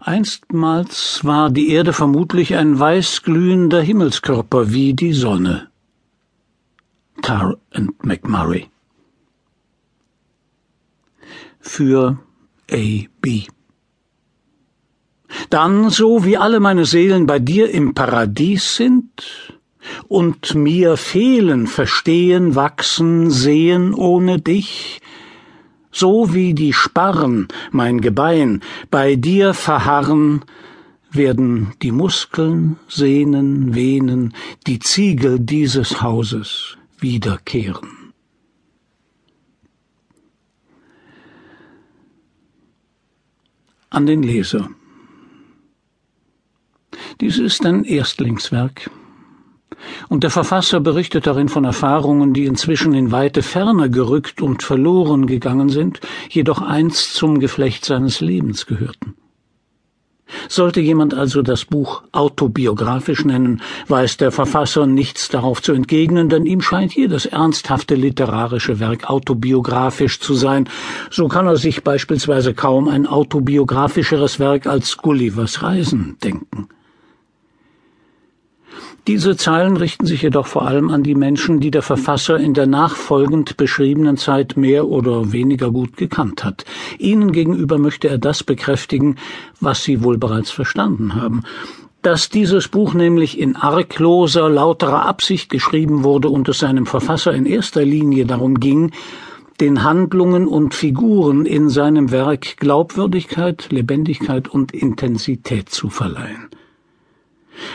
[0.00, 5.68] Einstmals war die Erde vermutlich ein weißglühender Himmelskörper wie die Sonne.
[7.22, 8.68] Tar and McMurray.
[11.60, 12.18] Für
[12.70, 12.76] A.
[13.20, 13.44] B.
[15.50, 19.54] Dann, so wie alle meine Seelen bei dir im Paradies sind
[20.08, 25.00] und mir fehlen, verstehen, wachsen, sehen ohne dich,
[25.94, 28.60] so wie die Sparren, mein Gebein,
[28.90, 30.44] bei dir verharren,
[31.12, 34.34] werden die Muskeln, Sehnen, Venen,
[34.66, 38.12] die Ziegel dieses Hauses wiederkehren.
[43.90, 44.70] An den Leser.
[47.20, 48.90] Dies ist ein Erstlingswerk,
[50.08, 55.26] und der Verfasser berichtet darin von Erfahrungen, die inzwischen in weite Ferne gerückt und verloren
[55.26, 59.14] gegangen sind, jedoch einst zum Geflecht seines Lebens gehörten.
[60.48, 66.46] Sollte jemand also das Buch autobiografisch nennen, weiß der Verfasser nichts darauf zu entgegnen, denn
[66.46, 70.68] ihm scheint das ernsthafte literarische Werk autobiografisch zu sein.
[71.10, 76.68] So kann er sich beispielsweise kaum ein autobiografischeres Werk als Gullivers Reisen denken.
[79.06, 82.66] Diese Zeilen richten sich jedoch vor allem an die Menschen, die der Verfasser in der
[82.66, 86.64] nachfolgend beschriebenen Zeit mehr oder weniger gut gekannt hat.
[86.98, 89.16] Ihnen gegenüber möchte er das bekräftigen,
[89.60, 91.42] was sie wohl bereits verstanden haben
[92.04, 97.46] dass dieses Buch nämlich in argloser, lauterer Absicht geschrieben wurde und es seinem Verfasser in
[97.46, 98.90] erster Linie darum ging,
[99.58, 106.50] den Handlungen und Figuren in seinem Werk Glaubwürdigkeit, Lebendigkeit und Intensität zu verleihen.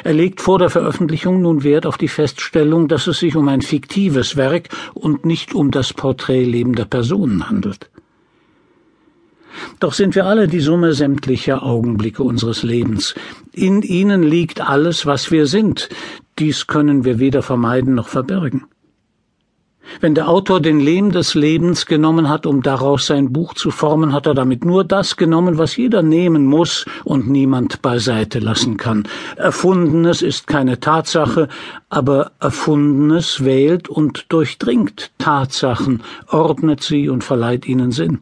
[0.04, 3.62] Er legt vor der Veröffentlichung nun Wert auf die Feststellung, dass es sich um ein
[3.62, 7.90] fiktives Werk und nicht um das Porträt lebender Personen handelt.
[9.80, 13.16] Doch sind wir alle die Summe sämtlicher Augenblicke unseres Lebens.
[13.54, 15.90] In ihnen liegt alles, was wir sind.
[16.38, 18.66] Dies können wir weder vermeiden noch verbergen.
[20.02, 24.14] Wenn der Autor den Lehm des Lebens genommen hat, um daraus sein Buch zu formen,
[24.14, 29.08] hat er damit nur das genommen, was jeder nehmen muss und niemand beiseite lassen kann.
[29.36, 31.48] Erfundenes ist keine Tatsache,
[31.90, 38.20] aber Erfundenes wählt und durchdringt Tatsachen, ordnet sie und verleiht ihnen Sinn.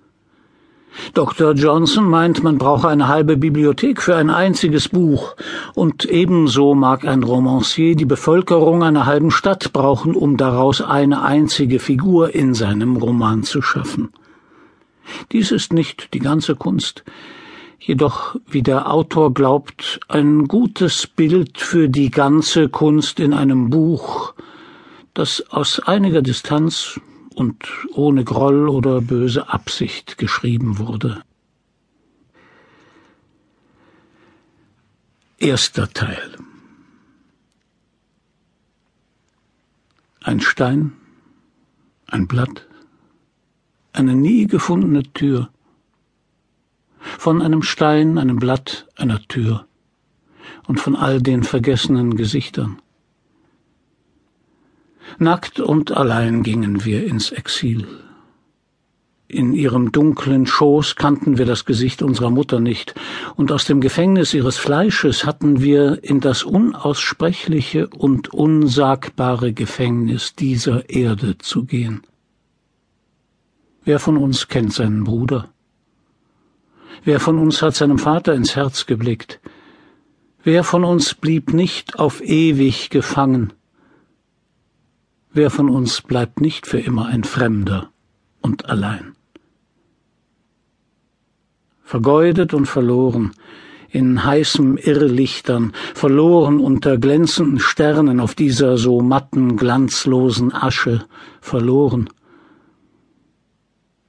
[1.13, 1.53] Dr.
[1.53, 5.35] Johnson meint, man brauche eine halbe Bibliothek für ein einziges Buch,
[5.75, 11.79] und ebenso mag ein Romancier die Bevölkerung einer halben Stadt brauchen, um daraus eine einzige
[11.79, 14.09] Figur in seinem Roman zu schaffen.
[15.31, 17.03] Dies ist nicht die ganze Kunst,
[17.79, 24.33] jedoch, wie der Autor glaubt, ein gutes Bild für die ganze Kunst in einem Buch,
[25.13, 26.99] das aus einiger Distanz
[27.37, 31.21] und ohne Groll oder böse Absicht geschrieben wurde.
[35.37, 36.35] Erster Teil
[40.19, 40.93] Ein Stein,
[42.07, 42.67] ein Blatt,
[43.93, 45.49] eine nie gefundene Tür.
[46.99, 49.67] Von einem Stein, einem Blatt, einer Tür
[50.67, 52.81] und von all den vergessenen Gesichtern.
[55.19, 57.87] Nackt und allein gingen wir ins Exil.
[59.29, 62.95] In ihrem dunklen Schoß kannten wir das Gesicht unserer Mutter nicht,
[63.35, 70.89] und aus dem Gefängnis ihres Fleisches hatten wir in das unaussprechliche und unsagbare Gefängnis dieser
[70.89, 72.03] Erde zu gehen.
[73.83, 75.49] Wer von uns kennt seinen Bruder?
[77.03, 79.41] Wer von uns hat seinem Vater ins Herz geblickt?
[80.43, 83.51] Wer von uns blieb nicht auf ewig gefangen?
[85.31, 87.89] Wer von uns bleibt nicht für immer ein Fremder
[88.41, 89.15] und allein?
[91.83, 93.31] Vergeudet und verloren,
[93.89, 101.05] in heißem Irrlichtern, verloren unter glänzenden Sternen auf dieser so matten, glanzlosen Asche,
[101.39, 102.09] verloren.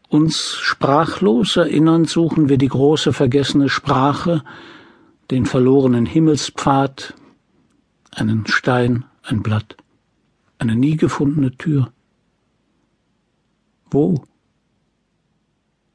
[0.09, 4.43] Uns sprachlos erinnern suchen wir die große vergessene Sprache,
[5.31, 7.15] den verlorenen Himmelspfad,
[8.11, 9.76] einen Stein, ein Blatt
[10.58, 11.93] eine nie gefundene Tür.
[13.90, 14.25] Wo?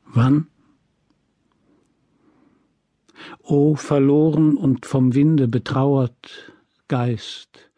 [0.06, 0.48] Wann?
[3.42, 6.54] O verloren und vom Winde betrauert
[6.88, 7.72] Geist,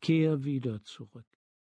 [0.00, 1.26] kehr wieder zurück.